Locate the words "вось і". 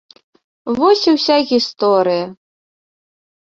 0.79-1.13